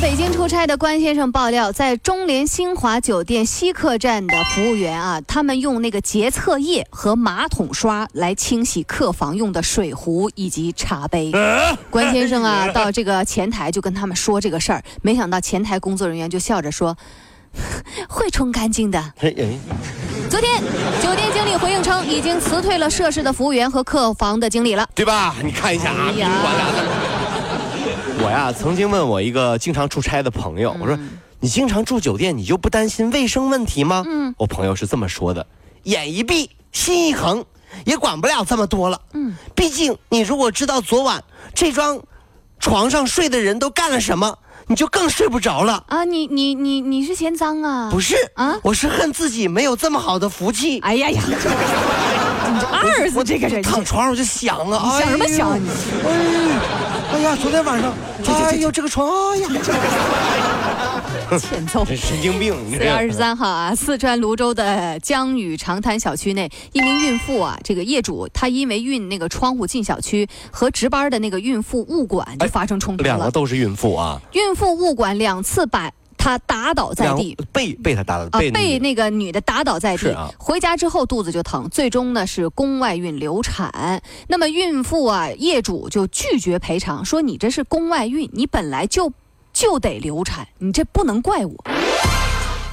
[0.00, 11.30] 到北京出差的关先生爆料，在中联新华酒店西客站的服务员啊，他们用那个洁厕液和马桶刷来清洗客房用的水壶以及茶杯。
[11.90, 16.96] 关先生啊，到这个前台就跟他们说这个事儿，没想到前台工作人员就笑着说。
[18.08, 19.12] 会冲干净的。
[20.30, 20.62] 昨天，
[21.02, 25.34] 酒店经理回应称，已经辞退了涉事的服务员和客房的经理了，对吧？
[25.42, 26.12] 你看一下啊。
[28.18, 30.98] 我呀，曾经问我一个经常出差的朋友，我说
[31.40, 35.46] ：“你经常住酒店，你就不担心卫生问题吗？”嗯，我朋友是这么说的
[35.84, 37.44] ：“眼一闭，心一横，
[37.84, 39.00] 也管不了这么多了。
[39.14, 41.22] 嗯，毕竟你如果知道昨晚
[41.54, 42.00] 这张
[42.58, 46.04] 床上睡的人都干了什么。”你就更睡不着了啊！
[46.04, 47.88] 你你你你是嫌脏啊？
[47.90, 50.78] 不是啊，我是恨自己没有这么好的福气。
[50.78, 51.20] 哎呀呀，
[52.70, 55.68] 二子这个人躺床上我就想啊，想什么想你？
[56.06, 56.89] 哎
[57.22, 57.92] 呀，昨天晚上，
[58.26, 59.48] 哎呦，这个床，哎呀。
[61.38, 61.84] 欠揍！
[61.84, 62.52] 神经病！
[62.72, 73.08] 四月二十三号啊，四川泸州的江宇长滩小区内，一名孕妇啊，这个业主他因为运那个窗户进小区，和值班的那个孕妇物管就发生冲突了。
[73.08, 74.20] 两个都是孕妇啊！
[74.32, 75.88] 孕妇物管两次把
[76.20, 80.14] 她打倒在地，被被他打倒，被被那个女的打倒在地。
[80.38, 84.02] 回家之后肚子就疼，最终呢是宫外孕流产。
[84.28, 89.10] 那么孕妇啊，业主就拒绝赔偿，说你这是宫外孕，你本来就。
[89.52, 91.52] 就得流产，你这不能怪我。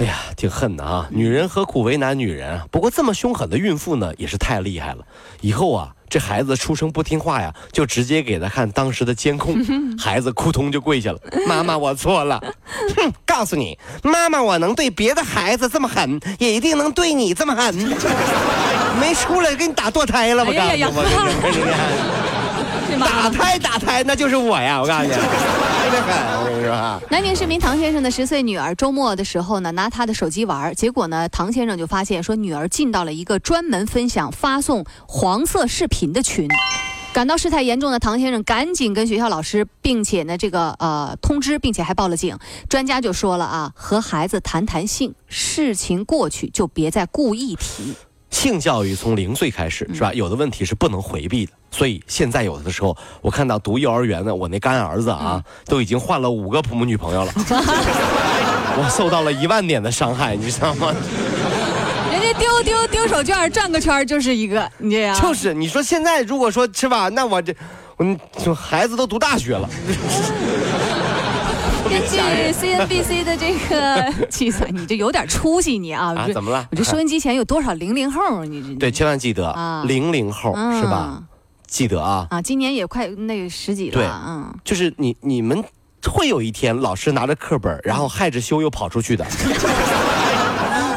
[0.00, 1.06] 哎呀，挺恨的啊！
[1.10, 2.66] 女人何苦为难女人啊？
[2.70, 4.98] 不过这么凶狠的孕妇呢，也是太厉害了。
[5.40, 9.54] 以后啊，这孩子出生不听话呀，就直接给他看当时的监控，
[9.96, 11.18] 孩子扑通就跪下了。
[11.46, 12.40] 妈妈，我错了。
[12.96, 17.72] 哼，告诉你，妈妈，我能对别的孩子这么狠，也一定能对你这么狠。
[19.00, 22.14] 没出来给你打堕胎了，我告诉你，我。
[22.98, 24.80] 打胎打胎，那就是我呀！
[24.80, 25.10] 我告诉你，
[27.10, 36.48] 南宁市民唐先生的十岁女儿周末的时候呢，拿他的手机玩，结果呢，唐先生就发现说女儿进到了一个专门分享发送黄色视频的群，
[37.12, 42.36] 感到事态严重的唐先生赶紧跟学校老师，并且呢这个呃通知，并且还报了警。
[42.68, 47.94] 专家就说了啊，和孩子谈谈性，事情过去就别再故意提。
[48.34, 50.12] 性教育从零岁开始是吧？
[50.12, 57.32] 有的问题是不能回避的，所以现在有的时候，我看到读幼儿园的我那干儿子啊，都已经换了五个普母女朋友了，
[58.76, 60.92] 我受到了一万点的伤害，你知道吗？
[62.10, 67.54] 人家丢丢丢手绢转个圈就是一个，你这样就是你说现在如果说是吧，那我这
[67.96, 68.04] 我
[68.44, 69.70] 就孩子都读大学了。
[71.88, 72.16] 根据
[72.52, 76.14] CNBC 的这个 计算，你这有点出息，你啊？
[76.16, 76.66] 啊，怎么了？
[76.70, 78.44] 我这收音机前有多少零零后？
[78.44, 81.22] 你这对，千万记得啊，零零后是吧？
[81.66, 82.26] 记得啊！
[82.30, 85.62] 啊，今年也快那个十几了，对嗯，就是你你们
[86.06, 89.24] 会有一天，老师拿着课本，然后害着羞又跑出去的。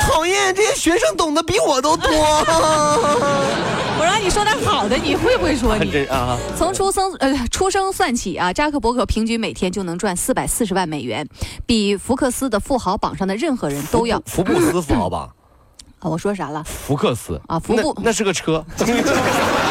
[0.00, 2.10] 讨厌，这些学生懂得比我都多。
[4.14, 6.38] 我让你说点好的，你会不会说你啊？
[6.56, 11.26] 从出生呃出生算起啊，扎克伯格平均每天就能赚四百四十万美元，
[11.66, 14.22] 比福克斯的富豪榜上的任何人都要。
[14.26, 15.28] 福布斯富豪榜
[15.98, 16.62] 啊，我说啥了？
[16.62, 18.64] 福克斯啊，福布那是个车。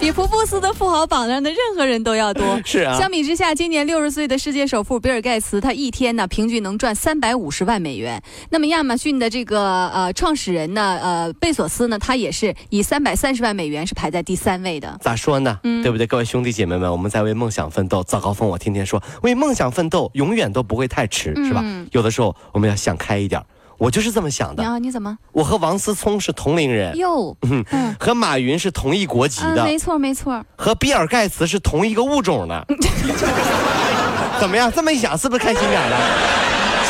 [0.00, 2.44] 比福布斯的富豪榜上的任何人都要多。
[2.64, 2.96] 是啊。
[2.96, 8.22] 相比之下，今年六十岁的世界首富比尔盖茨，他一天呢平均能赚三百五十万美元。
[8.50, 14.96] 那么亚马逊的这个呃创始人呢，呃贝索斯呢，他也是以三百三十万美元是排在第三位的。
[15.00, 15.58] 咋说呢？
[15.64, 16.06] 嗯，对不对？
[16.06, 18.04] 各位兄弟姐妹们，我们在为梦想奋斗。
[18.04, 21.64] 早高峰，我天天说，为梦想奋斗永远都不会太迟，是吧？
[21.90, 23.42] 有的时候我们要想开一点。
[23.78, 24.62] 我就是这么想的。
[24.62, 25.16] 啊，你怎么？
[25.32, 26.96] 我和王思聪是同龄人。
[26.96, 27.64] 哟，嗯，
[27.98, 29.64] 和马云是同一国籍的。
[29.64, 30.44] 没错，没错。
[30.56, 32.66] 和比尔盖茨是同一个物种的。
[34.40, 34.70] 怎么样？
[34.70, 35.96] 这么一想，是不是开心点了？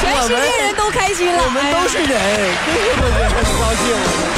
[0.00, 1.42] 全世界人都开心了。
[1.42, 3.28] 我们都是人，对不对？
[3.28, 4.37] 很高兴。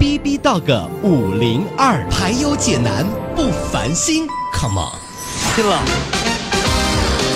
[0.00, 3.04] B B Dog 五零二，排忧解难
[3.36, 4.26] 不烦心
[4.58, 4.96] ，Come on。
[5.54, 5.78] 拼了。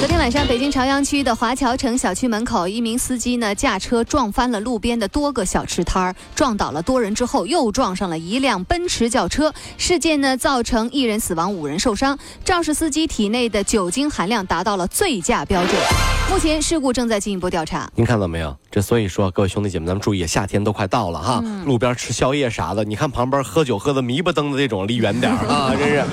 [0.04, 9.50] 昨天晚上，北京朝阳区的华侨城小区门口，一名司机呢驾车撞翻了路边的多个小吃摊儿，撞倒了多人之后，又撞上了一辆奔驰轿车。
[9.78, 12.18] 事件呢造成一人死亡，五人受伤。
[12.44, 15.74] 肇事司机体内的酒精含量达到了醉驾标准。
[16.30, 17.90] 目前事故正在进一步调查。
[17.94, 18.54] 您看到没有？
[18.70, 25.74] 这所以说，各位兄弟姐妹，咱们注意，夏天都快到了哈，路边吃宵夜啥的，你看旁边喝酒喝的迷不瞪的这种，离远点儿啊！
[25.74, 26.04] 真是，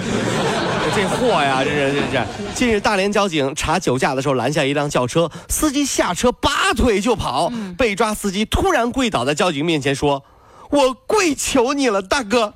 [0.93, 2.25] 这货呀，这是这是。
[2.53, 10.23] 近日，大连交警查酒驾的时候拦下一辆轿车，司机下车拔腿就跑，被抓司机突然跪倒在交警面前说
[10.69, 12.53] ：“我跪求你了，大哥，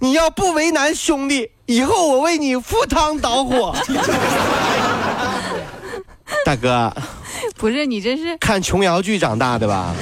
[0.00, 3.74] 你要不为难兄弟，以后我为你赴汤蹈火。
[6.44, 6.92] ”大哥，
[7.56, 9.94] 不是你这是，看琼瑶剧长大的吧？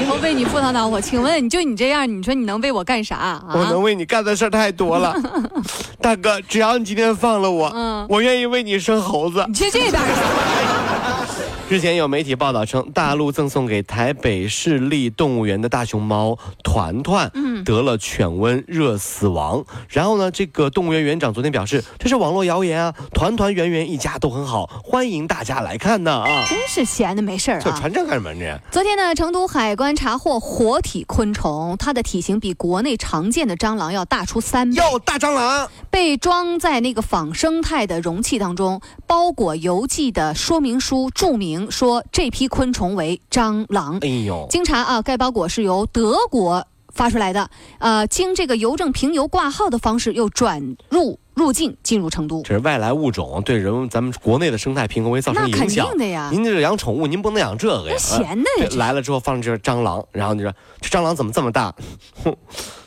[0.00, 1.00] 以后为你赴汤蹈火。
[1.00, 3.44] 请问，你就你这样，你说你能为我干啥啊？
[3.52, 5.14] 我能为你干的事儿太多了，
[6.00, 9.44] 大哥，只要你今天放了我，嗯我愿意为你生猴子。
[9.48, 9.98] 你去这边去。
[11.68, 16.34] 之前有媒体报道称，大陆赠送给台北市立动物园的大熊猫
[16.64, 19.64] 团团，嗯得了犬瘟热死亡。
[19.88, 26.44] 然后呢，这个动物园园长昨天表示，这是网络谣言啊，团团圆圆一家都很好，欢迎大家来看呢啊。
[26.48, 27.62] 真是闲的没事儿啊！
[27.64, 28.58] 这传这干什么呢？
[28.70, 44.08] 昨天呢，成都海关查获活体昆虫，它的体型比国内常见的蟑螂要大出三倍，哟，大蟑螂，被装在那个仿生态的容器当中，包裹邮寄的说明书注明说这批昆虫为蟑螂哎。
[44.24, 46.66] 呦，经查啊，该包裹是由德国
[46.98, 47.48] 发出来的，
[47.78, 52.42] 呃，经这个邮政平邮挂号的方式又转入入境进入成都。
[52.42, 57.96] 这是外来物种对人咱们国内的生态平衡会造成那肯影响定的呀您这是养宠物，您不能养这个呀。
[57.96, 61.72] 那闲的呃呀来了之后放这蟑螂，然后你说这蟑螂怎么这么大？
[62.24, 62.34] 哼，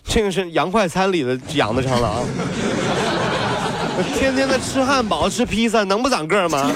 [0.03, 2.15] 这个是洋快餐里的养的蟑螂。
[4.17, 6.69] 天天的吃汉堡、吃披萨，能不长个吗？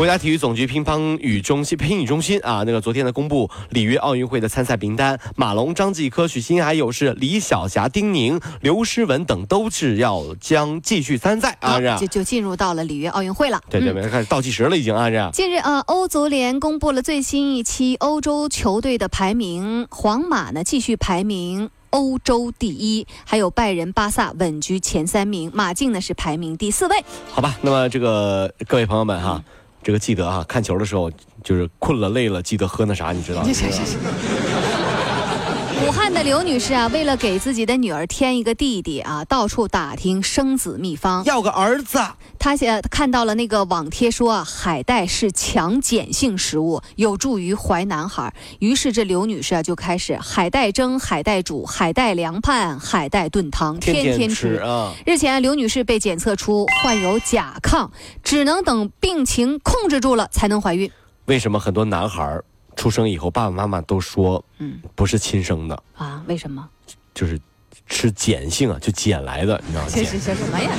[0.00, 13.60] 国家体育总局乒乓与中心乒羽中心啊，那个昨天呢公布里约奥运会的参赛名单，马龙、张继科、许昕还有是李晓霞、丁宁、刘诗雯等都是要将继续参赛啊，是吧就就进入到了里约奥运会了。
[13.68, 21.68] 对对，对开始倒计时了已经啊，这近日啊，欧足联公布了最新一期欧洲球队的排名，皇马呢继续排名。
[21.90, 27.04] 欧洲第一，还有拜仁、巴萨稳居前三名，马竞呢是排名第四位。
[27.32, 29.42] 好吧，那么这个各位朋友们哈，
[29.82, 31.10] 这个记得啊，看球的时候
[31.42, 33.48] 就是困了累了，记得喝那啥，你知道吗？
[35.82, 41.24] 武汉的刘女士啊，为了给自己的女儿添一个弟弟啊，到处打听生子秘方。
[41.24, 41.98] 要个儿子，
[42.38, 48.32] 她呃看到了那个网贴说啊，海带是强碱性食物，有助于怀男孩。
[48.58, 54.92] 于是这刘女士啊就开始海带蒸、海带煮、海带凉拌、海带炖汤，天天天吃啊。
[55.06, 57.88] 日前，刘女士被检测出患有甲亢，
[58.22, 60.90] 只能等病情控制住了才能怀孕。
[61.24, 62.44] 为什么很多男孩儿
[62.80, 66.22] 出生以后，爸爸妈妈都说，嗯不是亲生的，啊？
[66.26, 66.66] 为什么？
[67.12, 67.38] 就是
[67.86, 69.90] 吃碱性啊，就捡来的，你知道吗？
[69.94, 70.70] 这是什么呀？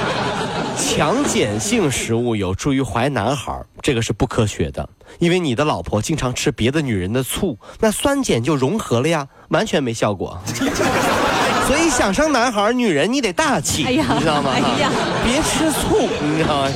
[0.80, 10.40] 强碱性食物有助于怀男孩，这个是不科学的，因为你的老婆经常吃别的女人的醋，那酸碱就融合了呀，完全没效果。
[11.68, 14.52] 所以想生男孩，女人你得大气，哎呀你知道吗？
[14.54, 14.90] 哎呀
[15.22, 16.70] 别吃醋，你知道吗？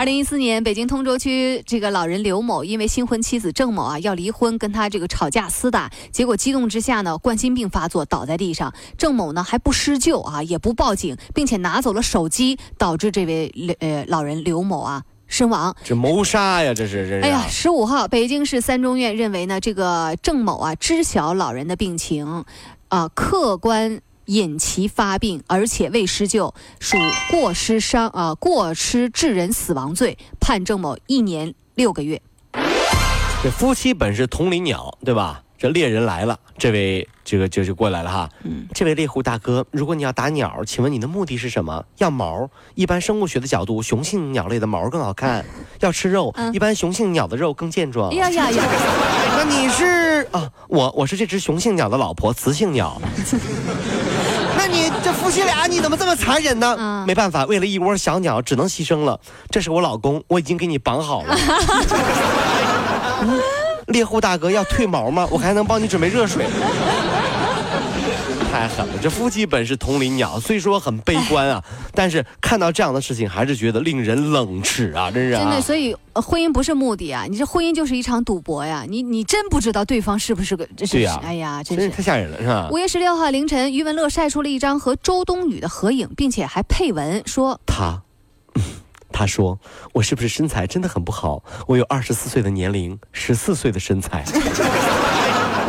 [0.00, 8.72] 是二零一四年，北京通州区这个老人刘某因为新婚妻子郑某啊要离婚，跟他这个吵架厮打，结果激动之下呢，冠心病发作倒在地上。
[8.96, 15.76] 郑某呢还不施救啊，也不报警，并且拿走了手机，导致这位呃老人刘某啊身亡。
[15.84, 17.20] 这谋杀呀，这是这是。
[17.20, 22.46] 哎呀，十五号，北京市三中院认为呢，这个郑某啊知晓老人的病情，
[22.88, 24.00] 啊、客观。
[24.30, 26.96] 引其发病，而且未施救，属
[27.32, 32.22] 过失伤啊、过失致人死亡罪，判郑某一年六个月。
[33.42, 35.42] 这夫妻本是同林鸟，对吧？
[35.58, 38.30] 这猎人来了，这位这个就就过来了哈。
[38.44, 41.84] 嗯，这位猎户大哥，如果你要打鸟，请问你的目的是什么？
[41.98, 42.48] 要毛？
[42.74, 45.44] 一般生物学的角度，雄性鸟类的毛更好看。
[45.80, 46.34] 要吃肉？
[46.54, 48.14] 一般雄性鸟的肉更健壮。
[48.14, 48.64] 呀呀呀！
[49.36, 50.50] 那你是啊？
[50.68, 52.98] 我我是这只雄性鸟的老婆，雌性鸟。
[55.02, 56.76] 这夫妻俩你怎么这么残忍呢？
[56.78, 59.18] 嗯没办法，为了一窝小鸟，只能牺牲了。
[59.50, 61.36] 这是我老公，我已经给你绑好了。
[63.22, 63.40] 嗯
[63.88, 65.26] 猎户大哥要褪毛吗？
[65.30, 66.46] 我还能帮你准备热水。
[68.50, 68.94] 太狠了！
[69.00, 71.62] 这夫妻本是同林鸟，虽说很悲观啊，
[71.94, 75.10] 但是看到这样的事情，还是觉得令人冷耻啊！
[75.10, 75.40] 真是啊。
[75.40, 82.02] 真的，所以呃婚姻不是目的啊，你这婚姻就是一场赌博呀，你你真不知道对方是不是个，这是哎呀，真是真是太。
[82.02, 82.68] 吓人了，是吧？
[82.72, 88.02] 五月十六号凌晨，余文乐晒出了一张和周冬雨的合影，并且还配文说他，
[89.12, 89.60] 他说
[89.92, 91.42] 我是不是身材真的很不好？
[91.68, 94.24] 我有二十四岁的年龄，十四岁的身材。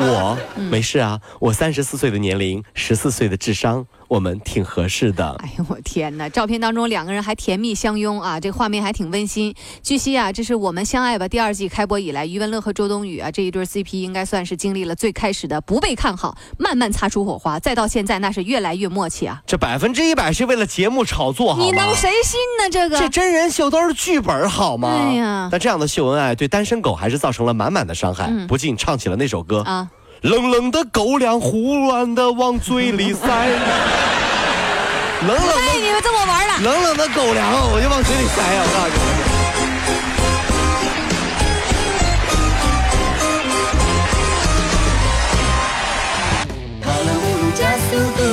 [0.01, 0.37] 我？
[0.69, 5.37] 没事啊，我三十四岁的年龄，十四岁的智商，我们挺合适的。
[5.39, 6.27] 哎呦我天哪！
[6.27, 9.55] 照片当中两个人还甜蜜相拥啊，这画面还挺温馨。
[9.81, 19.41] 据悉啊，这是我们相爱吧第二季开播以来，余文乐和周冬雨啊这一对 CP 应该算是经历了最开始的不被看好，慢慢擦出火花，再到现在那是越来越默契啊。
[19.47, 22.69] 这百分之一百是为了节目炒作，好吗你能谁信呢？
[22.69, 24.89] 这个这真人秀都是剧本好吗？
[24.89, 29.61] 哎呀但这样的秀恩爱对单身狗还是造成了满满的伤害，嗯不禁唱起了那首歌。
[29.61, 29.87] 啊，
[30.21, 36.59] 冷冷的狗粮胡乱的往嘴里塞，冷冷的哎，你们这么玩了？
[36.61, 38.61] 冷冷的狗粮，我就往嘴里塞呀！
[38.63, 38.99] 我告诉你。
[47.53, 48.23] 加速度，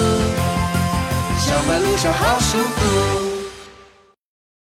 [1.38, 3.17] 上班路上好舒服。